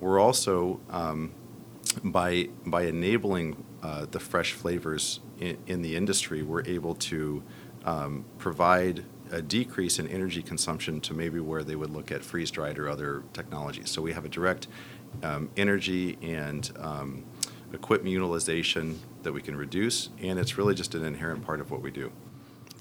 We're 0.00 0.20
also, 0.20 0.80
um, 0.90 1.32
by, 2.02 2.48
by 2.66 2.82
enabling 2.82 3.64
uh, 3.82 4.06
the 4.10 4.20
fresh 4.20 4.52
flavors 4.52 5.20
in, 5.40 5.56
in, 5.66 5.82
the 5.82 5.96
industry, 5.96 6.42
we're 6.42 6.64
able 6.66 6.94
to 6.96 7.42
um, 7.84 8.24
provide 8.38 9.04
a 9.30 9.40
decrease 9.40 9.98
in 9.98 10.06
energy 10.08 10.42
consumption 10.42 11.00
to 11.00 11.14
maybe 11.14 11.40
where 11.40 11.64
they 11.64 11.76
would 11.76 11.90
look 11.90 12.12
at 12.12 12.22
freeze 12.22 12.50
dried 12.50 12.78
or 12.78 12.88
other 12.88 13.22
technologies. 13.32 13.90
So 13.90 14.02
we 14.02 14.12
have 14.12 14.24
a 14.24 14.28
direct 14.28 14.68
um, 15.22 15.50
energy 15.56 16.18
and 16.22 16.70
um, 16.78 17.24
equipment 17.72 18.12
utilization 18.12 19.00
that 19.22 19.32
we 19.32 19.42
can 19.42 19.56
reduce, 19.56 20.10
and 20.20 20.38
it's 20.38 20.58
really 20.58 20.74
just 20.74 20.94
an 20.94 21.04
inherent 21.04 21.44
part 21.44 21.60
of 21.60 21.70
what 21.70 21.82
we 21.82 21.90
do. 21.90 22.12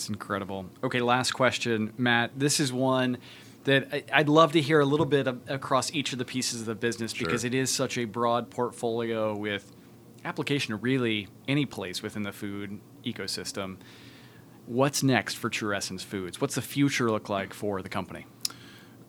It's 0.03 0.09
incredible. 0.09 0.65
Okay, 0.83 0.99
last 0.99 1.31
question, 1.31 1.93
Matt. 1.97 2.37
This 2.37 2.59
is 2.59 2.73
one 2.73 3.19
that 3.63 4.03
I'd 4.11 4.27
love 4.27 4.51
to 4.51 4.59
hear 4.59 4.81
a 4.81 4.85
little 4.85 5.05
bit 5.05 5.27
of, 5.27 5.39
across 5.47 5.93
each 5.93 6.11
of 6.11 6.19
the 6.19 6.25
pieces 6.25 6.59
of 6.59 6.65
the 6.65 6.75
business 6.75 7.13
because 7.13 7.43
sure. 7.43 7.47
it 7.47 7.53
is 7.53 7.71
such 7.71 7.97
a 7.97 8.03
broad 8.03 8.49
portfolio 8.49 9.33
with 9.33 9.71
application 10.25 10.71
to 10.71 10.75
really 10.75 11.29
any 11.47 11.65
place 11.65 12.03
within 12.03 12.23
the 12.23 12.33
food 12.33 12.81
ecosystem. 13.05 13.77
What's 14.65 15.03
next 15.03 15.35
for 15.35 15.49
True 15.49 15.73
Essence 15.73 16.03
Foods? 16.03 16.41
What's 16.41 16.55
the 16.55 16.61
future 16.61 17.09
look 17.09 17.29
like 17.29 17.53
for 17.53 17.81
the 17.81 17.87
company? 17.87 18.25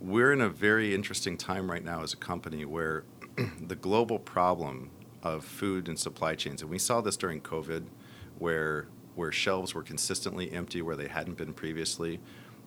We're 0.01 0.33
in 0.33 0.41
a 0.41 0.49
very 0.49 0.95
interesting 0.95 1.37
time 1.37 1.69
right 1.69 1.85
now 1.85 2.05
as 2.05 2.13
a 2.13 2.19
company 2.19 2.65
where 2.65 3.03
the 3.61 3.75
global 3.75 4.21
problem 4.21 4.93
of 5.25 5.45
food 5.45 5.89
and 5.89 5.99
supply 5.99 6.37
chains, 6.37 6.63
and 6.63 6.71
we 6.71 6.79
saw 6.79 7.01
this 7.01 7.17
during 7.17 7.41
COVID, 7.41 7.87
where 8.39 8.87
where 9.15 9.33
shelves 9.33 9.75
were 9.75 9.83
consistently 9.83 10.53
empty 10.53 10.83
where 10.83 10.97
they 10.97 11.09
hadn't 11.09 11.37
been 11.37 11.53
previously, 11.53 12.21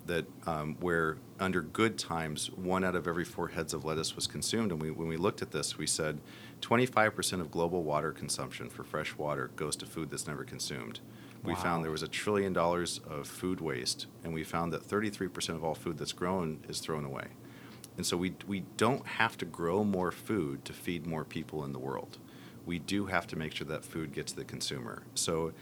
that 0.06 0.26
um, 0.46 0.78
where 0.80 1.18
under 1.40 1.62
good 1.62 1.98
times 1.98 2.50
one 2.52 2.84
out 2.84 2.96
of 2.96 3.08
every 3.08 3.26
four 3.26 3.50
heads 3.50 3.74
of 3.74 3.86
lettuce 3.86 4.16
was 4.16 4.26
consumed, 4.26 4.72
and 4.72 4.82
we, 4.82 4.90
when 4.90 5.08
we 5.08 5.18
looked 5.18 5.42
at 5.42 5.52
this, 5.52 5.78
we 5.78 5.86
said 5.86 6.20
25% 6.62 7.42
of 7.42 7.52
global 7.52 7.84
water 7.84 8.12
consumption 8.12 8.70
for 8.70 8.84
fresh 8.84 9.16
water 9.18 9.52
goes 9.56 9.76
to 9.76 9.86
food 9.86 10.10
that's 10.10 10.28
never 10.28 10.44
consumed. 10.44 11.00
We 11.44 11.56
found 11.56 11.84
there 11.84 11.92
was 11.92 12.04
a 12.04 12.10
trillion 12.10 12.52
dollars 12.52 13.00
of 13.10 13.26
food 13.26 13.62
waste, 13.62 14.08
and 14.24 14.34
we 14.34 14.44
found 14.44 14.74
that 14.74 14.86
33% 14.86 15.50
of 15.50 15.64
all 15.64 15.76
food 15.76 15.98
that's 15.98 16.12
grown 16.12 16.60
is 16.68 16.80
thrown 16.80 17.06
away. 17.06 17.28
And 17.96 18.06
so 18.06 18.18
we, 18.18 18.36
we 18.46 18.62
don't 18.76 19.06
have 19.06 19.38
to 19.38 19.46
grow 19.46 19.84
more 19.84 20.12
food 20.12 20.66
to 20.66 20.74
feed 20.74 21.08
more 21.08 21.24
people 21.24 21.64
in 21.64 21.72
the 21.72 21.80
world. 21.80 22.18
We 22.66 22.80
do 22.80 23.06
have 23.06 23.28
to 23.28 23.38
make 23.38 23.56
sure 23.56 23.68
that 23.68 23.86
food 23.86 24.14
gets 24.14 24.34
to 24.34 24.40
the 24.40 24.46
consumer. 24.46 25.04
So 25.16 25.54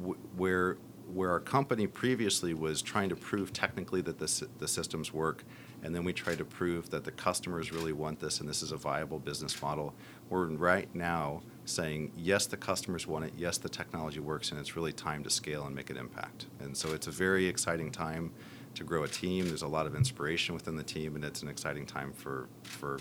w- 0.00 0.18
where 0.36 0.78
where 1.14 1.30
our 1.30 1.40
company 1.40 1.86
previously 1.86 2.52
was 2.52 2.82
trying 2.82 3.08
to 3.08 3.16
prove 3.16 3.52
technically 3.52 4.02
that 4.02 4.18
the, 4.18 4.46
the 4.58 4.68
systems 4.68 5.12
work, 5.12 5.42
and 5.82 5.94
then 5.94 6.04
we 6.04 6.12
tried 6.12 6.36
to 6.38 6.44
prove 6.44 6.90
that 6.90 7.04
the 7.04 7.10
customers 7.10 7.72
really 7.72 7.92
want 7.92 8.20
this 8.20 8.40
and 8.40 8.48
this 8.48 8.62
is 8.62 8.72
a 8.72 8.76
viable 8.76 9.18
business 9.18 9.60
model, 9.62 9.94
we're 10.28 10.46
right 10.48 10.94
now 10.94 11.40
saying, 11.64 12.12
yes, 12.16 12.46
the 12.46 12.56
customers 12.56 13.06
want 13.06 13.24
it, 13.24 13.32
yes, 13.36 13.56
the 13.58 13.68
technology 13.68 14.20
works, 14.20 14.50
and 14.50 14.60
it's 14.60 14.76
really 14.76 14.92
time 14.92 15.24
to 15.24 15.30
scale 15.30 15.64
and 15.64 15.74
make 15.74 15.88
an 15.88 15.96
impact. 15.96 16.46
And 16.60 16.76
so 16.76 16.92
it's 16.92 17.06
a 17.06 17.10
very 17.10 17.46
exciting 17.46 17.90
time 17.90 18.32
to 18.74 18.84
grow 18.84 19.04
a 19.04 19.08
team. 19.08 19.46
There's 19.46 19.62
a 19.62 19.68
lot 19.68 19.86
of 19.86 19.94
inspiration 19.94 20.54
within 20.54 20.76
the 20.76 20.82
team, 20.82 21.14
and 21.16 21.24
it's 21.24 21.42
an 21.42 21.48
exciting 21.48 21.86
time 21.86 22.12
for 22.12 22.48
for 22.62 22.98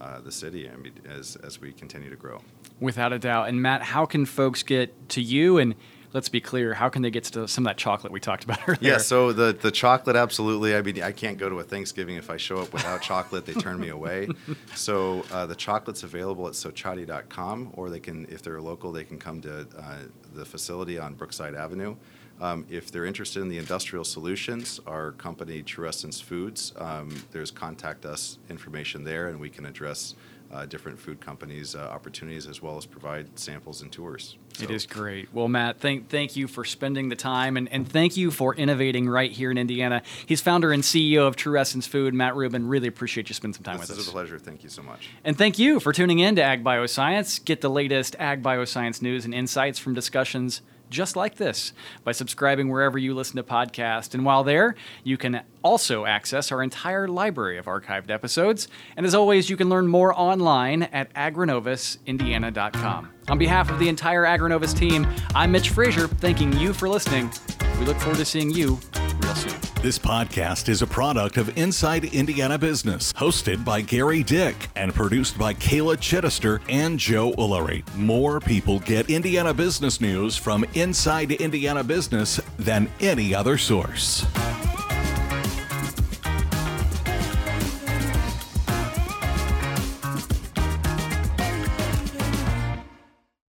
uh, 0.00 0.20
the 0.20 0.32
city 0.32 0.70
as 1.08 1.36
as 1.36 1.60
we 1.60 1.72
continue 1.72 2.10
to 2.10 2.16
grow. 2.16 2.40
Without 2.80 3.12
a 3.12 3.18
doubt. 3.18 3.48
And 3.48 3.60
Matt, 3.62 3.82
how 3.82 4.06
can 4.06 4.26
folks 4.26 4.62
get 4.62 5.08
to 5.10 5.22
you 5.22 5.58
and 5.58 5.74
let's 6.12 6.28
be 6.28 6.40
clear, 6.40 6.74
how 6.74 6.88
can 6.88 7.02
they 7.02 7.10
get 7.10 7.24
to 7.24 7.48
some 7.48 7.64
of 7.64 7.70
that 7.70 7.76
chocolate 7.76 8.12
we 8.12 8.20
talked 8.20 8.44
about 8.44 8.60
earlier? 8.68 8.78
Yeah, 8.80 8.98
so 8.98 9.32
the, 9.32 9.52
the 9.52 9.70
chocolate, 9.70 10.16
absolutely. 10.16 10.74
I 10.76 10.82
mean, 10.82 11.02
I 11.02 11.12
can't 11.12 11.38
go 11.38 11.48
to 11.48 11.60
a 11.60 11.64
Thanksgiving 11.64 12.16
if 12.16 12.30
I 12.30 12.36
show 12.36 12.58
up 12.58 12.72
without 12.72 13.02
chocolate. 13.02 13.46
They 13.46 13.54
turn 13.54 13.80
me 13.80 13.88
away. 13.88 14.28
So 14.74 15.24
uh, 15.32 15.46
the 15.46 15.54
chocolate's 15.54 16.02
available 16.02 16.46
at 16.46 16.54
sochatti.com, 16.54 17.72
or 17.74 17.90
they 17.90 18.00
can, 18.00 18.26
if 18.30 18.42
they're 18.42 18.60
local, 18.60 18.92
they 18.92 19.04
can 19.04 19.18
come 19.18 19.40
to 19.42 19.66
uh, 19.78 19.96
the 20.34 20.44
facility 20.44 20.98
on 20.98 21.14
Brookside 21.14 21.54
Avenue. 21.54 21.96
Um, 22.40 22.66
if 22.68 22.90
they're 22.90 23.04
interested 23.04 23.40
in 23.40 23.48
the 23.48 23.58
industrial 23.58 24.04
solutions, 24.04 24.80
our 24.86 25.12
company, 25.12 25.62
True 25.62 25.86
Essence 25.86 26.20
Foods, 26.20 26.72
um, 26.76 27.22
there's 27.30 27.52
contact 27.52 28.04
us 28.04 28.38
information 28.50 29.04
there, 29.04 29.28
and 29.28 29.38
we 29.38 29.48
can 29.48 29.64
address 29.64 30.14
uh, 30.52 30.66
different 30.66 30.98
food 30.98 31.20
companies' 31.20 31.74
uh, 31.74 31.80
opportunities 31.80 32.46
as 32.46 32.60
well 32.60 32.76
as 32.76 32.84
provide 32.84 33.38
samples 33.38 33.82
and 33.82 33.90
tours. 33.90 34.36
So. 34.54 34.64
It 34.64 34.70
is 34.70 34.86
great. 34.86 35.32
Well, 35.32 35.48
Matt, 35.48 35.80
thank 35.80 36.10
thank 36.10 36.36
you 36.36 36.46
for 36.46 36.64
spending 36.64 37.08
the 37.08 37.16
time 37.16 37.56
and, 37.56 37.72
and 37.72 37.88
thank 37.88 38.16
you 38.16 38.30
for 38.30 38.54
innovating 38.54 39.08
right 39.08 39.32
here 39.32 39.50
in 39.50 39.56
Indiana. 39.56 40.02
He's 40.26 40.42
founder 40.42 40.72
and 40.72 40.82
CEO 40.82 41.26
of 41.26 41.36
True 41.36 41.58
Essence 41.58 41.86
Food, 41.86 42.12
Matt 42.12 42.36
Rubin. 42.36 42.68
Really 42.68 42.88
appreciate 42.88 43.30
you 43.30 43.34
spending 43.34 43.54
some 43.54 43.64
time 43.64 43.78
this 43.78 43.88
with 43.88 43.90
us. 43.90 43.96
This 43.96 44.06
is 44.06 44.10
a 44.10 44.12
pleasure. 44.12 44.38
Thank 44.38 44.62
you 44.62 44.68
so 44.68 44.82
much. 44.82 45.08
And 45.24 45.38
thank 45.38 45.58
you 45.58 45.80
for 45.80 45.92
tuning 45.92 46.18
in 46.18 46.36
to 46.36 46.42
Ag 46.42 46.62
Bioscience. 46.62 47.42
Get 47.42 47.62
the 47.62 47.70
latest 47.70 48.14
Ag 48.18 48.42
Bioscience 48.42 49.00
news 49.00 49.24
and 49.24 49.32
insights 49.32 49.78
from 49.78 49.94
discussions 49.94 50.60
just 50.92 51.16
like 51.16 51.34
this 51.36 51.72
by 52.04 52.12
subscribing 52.12 52.68
wherever 52.68 52.98
you 52.98 53.14
listen 53.14 53.36
to 53.36 53.42
podcasts. 53.42 54.14
And 54.14 54.24
while 54.24 54.44
there, 54.44 54.76
you 55.02 55.16
can 55.16 55.42
also 55.62 56.04
access 56.04 56.52
our 56.52 56.62
entire 56.62 57.08
library 57.08 57.58
of 57.58 57.64
archived 57.66 58.10
episodes. 58.10 58.68
And 58.96 59.04
as 59.04 59.14
always, 59.14 59.50
you 59.50 59.56
can 59.56 59.68
learn 59.68 59.88
more 59.88 60.16
online 60.16 60.84
at 60.84 61.12
agrinovusindiana.com. 61.14 63.08
On 63.28 63.38
behalf 63.38 63.70
of 63.70 63.78
the 63.78 63.88
entire 63.88 64.24
Agrinovus 64.24 64.76
team, 64.76 65.06
I'm 65.34 65.50
Mitch 65.52 65.70
Frazier, 65.70 66.06
thanking 66.06 66.52
you 66.58 66.72
for 66.72 66.88
listening. 66.88 67.32
We 67.80 67.86
look 67.86 67.96
forward 67.98 68.18
to 68.18 68.24
seeing 68.24 68.50
you 68.50 68.78
real 69.22 69.34
soon. 69.34 69.71
This 69.82 69.98
podcast 69.98 70.68
is 70.68 70.80
a 70.82 70.86
product 70.86 71.38
of 71.38 71.58
Inside 71.58 72.04
Indiana 72.04 72.56
Business, 72.56 73.12
hosted 73.14 73.64
by 73.64 73.82
Gerry 73.82 74.22
Dick 74.22 74.54
and 74.76 74.94
produced 74.94 75.36
by 75.36 75.54
Kayla 75.54 75.96
Chittister 75.96 76.60
and 76.68 77.00
Joe 77.00 77.32
Ullery. 77.32 77.82
More 77.96 78.38
people 78.38 78.78
get 78.78 79.10
Indiana 79.10 79.52
business 79.52 80.00
news 80.00 80.36
from 80.36 80.64
Inside 80.74 81.32
Indiana 81.32 81.82
Business 81.82 82.40
than 82.60 82.88
any 83.00 83.34
other 83.34 83.58
source. 83.58 84.24